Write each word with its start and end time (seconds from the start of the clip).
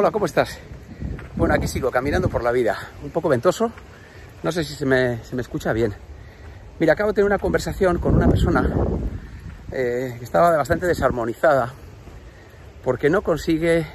Hola, 0.00 0.12
¿cómo 0.12 0.26
estás? 0.26 0.60
Bueno, 1.34 1.54
aquí 1.54 1.66
sigo 1.66 1.90
caminando 1.90 2.28
por 2.28 2.44
la 2.44 2.52
vida, 2.52 2.78
un 3.02 3.10
poco 3.10 3.28
ventoso, 3.28 3.72
no 4.44 4.52
sé 4.52 4.62
si 4.62 4.76
se 4.76 4.86
me, 4.86 5.24
se 5.24 5.34
me 5.34 5.42
escucha 5.42 5.72
bien. 5.72 5.92
Mira, 6.78 6.92
acabo 6.92 7.10
de 7.10 7.14
tener 7.14 7.26
una 7.26 7.40
conversación 7.40 7.98
con 7.98 8.14
una 8.14 8.28
persona 8.28 8.72
eh, 9.72 10.14
que 10.16 10.24
estaba 10.24 10.56
bastante 10.56 10.86
desarmonizada 10.86 11.74
porque 12.84 13.10
no 13.10 13.22
consigue, 13.22 13.88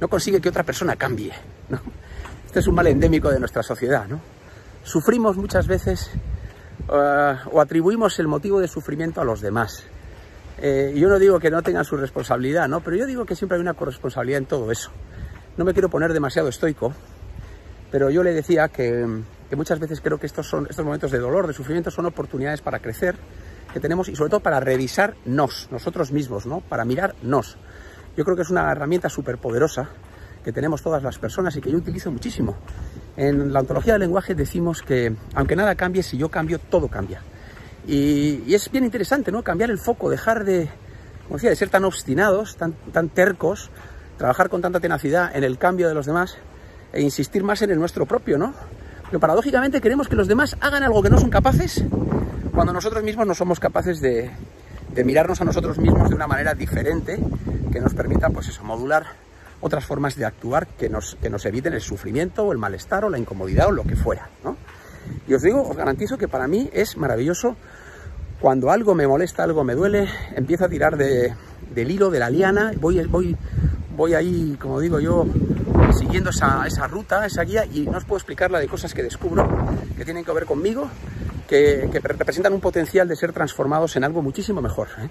no 0.00 0.08
consigue 0.08 0.40
que 0.40 0.48
otra 0.48 0.64
persona 0.64 0.96
cambie. 0.96 1.32
¿no? 1.68 1.78
Este 2.46 2.58
es 2.58 2.66
un 2.66 2.74
mal 2.74 2.88
endémico 2.88 3.30
de 3.30 3.38
nuestra 3.38 3.62
sociedad. 3.62 4.08
¿no? 4.08 4.18
Sufrimos 4.82 5.36
muchas 5.36 5.68
veces 5.68 6.10
uh, 6.88 7.36
o 7.52 7.60
atribuimos 7.60 8.18
el 8.18 8.26
motivo 8.26 8.58
de 8.58 8.66
sufrimiento 8.66 9.20
a 9.20 9.24
los 9.24 9.40
demás. 9.40 9.84
Eh, 10.58 10.94
yo 10.96 11.08
no 11.08 11.18
digo 11.18 11.40
que 11.40 11.50
no 11.50 11.62
tengan 11.62 11.84
su 11.84 11.96
responsabilidad, 11.96 12.68
¿no? 12.68 12.80
pero 12.80 12.96
yo 12.96 13.06
digo 13.06 13.24
que 13.24 13.34
siempre 13.34 13.56
hay 13.56 13.62
una 13.62 13.74
corresponsabilidad 13.74 14.38
en 14.38 14.46
todo 14.46 14.70
eso. 14.70 14.90
No 15.56 15.64
me 15.64 15.72
quiero 15.72 15.88
poner 15.88 16.12
demasiado 16.12 16.48
estoico, 16.48 16.92
pero 17.90 18.10
yo 18.10 18.22
le 18.22 18.32
decía 18.32 18.68
que, 18.68 19.06
que 19.48 19.56
muchas 19.56 19.78
veces 19.78 20.00
creo 20.00 20.18
que 20.18 20.26
estos, 20.26 20.48
son, 20.48 20.66
estos 20.68 20.84
momentos 20.84 21.10
de 21.10 21.18
dolor, 21.18 21.46
de 21.46 21.52
sufrimiento, 21.52 21.90
son 21.90 22.06
oportunidades 22.06 22.60
para 22.60 22.78
crecer 22.78 23.16
que 23.72 23.80
tenemos 23.80 24.08
y 24.08 24.16
sobre 24.16 24.30
todo 24.30 24.40
para 24.40 24.60
revisarnos, 24.60 25.68
nosotros 25.70 26.12
mismos, 26.12 26.46
¿no? 26.46 26.60
Para 26.60 26.84
mirarnos. 26.84 27.56
Yo 28.16 28.24
creo 28.24 28.36
que 28.36 28.42
es 28.42 28.50
una 28.50 28.70
herramienta 28.70 29.08
súper 29.08 29.38
poderosa 29.38 29.90
que 30.44 30.52
tenemos 30.52 30.82
todas 30.82 31.02
las 31.02 31.18
personas 31.18 31.56
y 31.56 31.60
que 31.60 31.70
yo 31.70 31.78
utilizo 31.78 32.12
muchísimo. 32.12 32.56
En 33.16 33.52
la 33.52 33.60
ontología 33.60 33.94
del 33.94 34.02
lenguaje 34.02 34.34
decimos 34.34 34.82
que 34.82 35.14
aunque 35.34 35.56
nada 35.56 35.74
cambie, 35.74 36.02
si 36.02 36.16
yo 36.18 36.28
cambio, 36.28 36.58
todo 36.58 36.88
cambia. 36.88 37.22
Y, 37.86 38.54
es 38.54 38.70
bien 38.70 38.84
interesante, 38.84 39.30
¿no? 39.30 39.42
Cambiar 39.42 39.70
el 39.70 39.78
foco, 39.78 40.10
dejar 40.10 40.44
de, 40.44 40.68
como 41.24 41.36
decía, 41.36 41.50
de 41.50 41.56
ser 41.56 41.68
tan 41.68 41.84
obstinados, 41.84 42.56
tan, 42.56 42.72
tan 42.92 43.08
tercos, 43.08 43.70
trabajar 44.16 44.48
con 44.48 44.62
tanta 44.62 44.80
tenacidad 44.80 45.34
en 45.34 45.44
el 45.44 45.58
cambio 45.58 45.88
de 45.88 45.94
los 45.94 46.06
demás 46.06 46.36
e 46.92 47.02
insistir 47.02 47.42
más 47.42 47.62
en 47.62 47.70
el 47.70 47.78
nuestro 47.78 48.06
propio, 48.06 48.38
¿no? 48.38 48.54
Pero 49.06 49.20
paradójicamente 49.20 49.80
queremos 49.80 50.08
que 50.08 50.16
los 50.16 50.28
demás 50.28 50.56
hagan 50.60 50.82
algo 50.82 51.02
que 51.02 51.10
no 51.10 51.18
son 51.18 51.30
capaces 51.30 51.84
cuando 52.52 52.72
nosotros 52.72 53.02
mismos 53.02 53.26
no 53.26 53.34
somos 53.34 53.60
capaces 53.60 54.00
de, 54.00 54.30
de 54.94 55.04
mirarnos 55.04 55.40
a 55.40 55.44
nosotros 55.44 55.78
mismos 55.78 56.08
de 56.08 56.14
una 56.14 56.26
manera 56.26 56.54
diferente 56.54 57.18
que 57.72 57.80
nos 57.80 57.94
permita, 57.94 58.30
pues 58.30 58.48
eso, 58.48 58.62
modular 58.62 59.04
otras 59.60 59.84
formas 59.84 60.14
de 60.16 60.24
actuar 60.24 60.66
que 60.66 60.88
nos, 60.88 61.16
que 61.16 61.30
nos 61.30 61.44
eviten 61.46 61.72
el 61.72 61.80
sufrimiento 61.80 62.44
o 62.44 62.52
el 62.52 62.58
malestar 62.58 63.04
o 63.04 63.10
la 63.10 63.18
incomodidad 63.18 63.68
o 63.68 63.72
lo 63.72 63.82
que 63.82 63.96
fuera, 63.96 64.28
¿no? 64.44 64.56
Y 65.26 65.34
os 65.34 65.42
digo, 65.42 65.62
os 65.62 65.76
garantizo 65.76 66.18
que 66.18 66.28
para 66.28 66.46
mí 66.46 66.68
es 66.72 66.96
maravilloso 66.96 67.56
cuando 68.40 68.70
algo 68.70 68.94
me 68.94 69.06
molesta, 69.06 69.42
algo 69.42 69.64
me 69.64 69.74
duele, 69.74 70.08
empiezo 70.36 70.66
a 70.66 70.68
tirar 70.68 70.96
de, 70.96 71.34
del 71.74 71.90
hilo, 71.90 72.10
de 72.10 72.18
la 72.18 72.30
liana, 72.30 72.72
voy, 72.78 73.02
voy, 73.06 73.36
voy 73.96 74.14
ahí, 74.14 74.56
como 74.60 74.80
digo 74.80 75.00
yo, 75.00 75.26
siguiendo 75.98 76.30
esa, 76.30 76.66
esa 76.66 76.86
ruta, 76.86 77.24
esa 77.24 77.42
guía, 77.42 77.64
y 77.64 77.86
no 77.86 77.96
os 77.96 78.04
puedo 78.04 78.18
explicar 78.18 78.50
la 78.50 78.58
de 78.58 78.68
cosas 78.68 78.92
que 78.92 79.02
descubro 79.02 79.48
que 79.96 80.04
tienen 80.04 80.24
que 80.24 80.32
ver 80.32 80.44
conmigo, 80.44 80.90
que, 81.48 81.88
representan 82.02 82.52
un 82.52 82.60
potencial 82.60 83.08
de 83.08 83.16
ser 83.16 83.32
transformados 83.32 83.96
en 83.96 84.04
algo 84.04 84.22
muchísimo 84.22 84.60
mejor. 84.60 84.88
¿eh? 84.98 85.08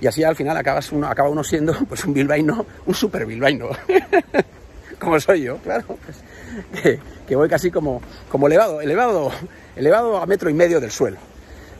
Y 0.00 0.06
así 0.06 0.22
al 0.24 0.36
final 0.36 0.60
uno, 0.92 1.06
acaba 1.06 1.28
uno 1.28 1.44
siendo 1.44 1.72
pues, 1.88 2.04
un 2.04 2.14
bilbaíno, 2.14 2.66
un 2.86 2.94
super 2.94 3.26
bilbaíno. 3.26 3.68
como 5.00 5.18
soy 5.20 5.42
yo, 5.42 5.58
claro. 5.58 5.84
Pues, 5.86 7.00
que, 7.26 7.36
voy 7.36 7.48
casi 7.48 7.70
como, 7.70 8.00
como 8.28 8.46
elevado, 8.46 8.80
elevado, 8.80 9.30
elevado 9.76 10.18
a 10.18 10.26
metro 10.26 10.50
y 10.50 10.54
medio 10.54 10.80
del 10.80 10.90
suelo. 10.90 11.16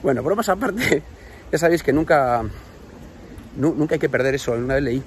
Bueno, 0.03 0.23
bromas 0.23 0.48
aparte, 0.48 1.03
ya 1.53 1.59
sabéis 1.59 1.83
que 1.83 1.92
nunca, 1.92 2.42
nunca 3.57 3.95
hay 3.95 3.98
que 3.98 4.09
perder 4.09 4.35
eso. 4.35 4.53
Una 4.53 4.75
vez 4.75 4.83
leí 4.83 5.03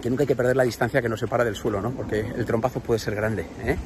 que 0.00 0.10
nunca 0.10 0.22
hay 0.22 0.26
que 0.26 0.36
perder 0.36 0.56
la 0.56 0.64
distancia 0.64 1.02
que 1.02 1.08
nos 1.08 1.20
separa 1.20 1.44
del 1.44 1.54
suelo, 1.54 1.80
¿no? 1.80 1.90
Porque 1.90 2.20
el 2.20 2.44
trompazo 2.46 2.80
puede 2.80 2.98
ser 2.98 3.14
grande, 3.14 3.42
¿eh? 3.64 3.76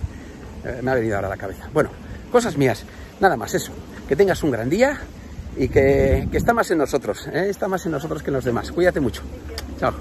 Eh, 0.64 0.80
me 0.82 0.90
ha 0.90 0.94
venido 0.94 1.16
ahora 1.16 1.28
la 1.28 1.36
cabeza. 1.36 1.68
Bueno, 1.72 1.90
cosas 2.30 2.56
mías, 2.56 2.84
nada 3.20 3.36
más 3.36 3.54
eso. 3.54 3.72
Que 4.08 4.16
tengas 4.16 4.42
un 4.42 4.50
gran 4.50 4.70
día 4.70 4.98
y 5.56 5.68
que, 5.68 6.28
que 6.30 6.36
está 6.36 6.52
más 6.52 6.70
en 6.70 6.78
nosotros, 6.78 7.28
¿eh? 7.32 7.48
está 7.48 7.68
más 7.68 7.84
en 7.86 7.92
nosotros 7.92 8.22
que 8.22 8.30
en 8.30 8.34
los 8.34 8.44
demás. 8.44 8.70
Cuídate 8.72 9.00
mucho. 9.00 9.22
Chao. 9.78 9.92